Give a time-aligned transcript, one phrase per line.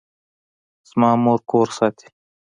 [0.89, 2.07] زما مور کور ساتي